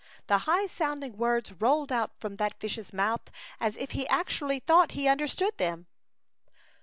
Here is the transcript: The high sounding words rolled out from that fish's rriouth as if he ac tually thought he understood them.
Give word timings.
The 0.25 0.39
high 0.49 0.65
sounding 0.65 1.15
words 1.15 1.51
rolled 1.59 1.91
out 1.91 2.17
from 2.17 2.37
that 2.37 2.59
fish's 2.59 2.89
rriouth 2.89 3.27
as 3.59 3.77
if 3.77 3.91
he 3.91 4.05
ac 4.07 4.23
tually 4.41 4.63
thought 4.63 4.93
he 4.93 5.07
understood 5.07 5.55
them. 5.59 5.85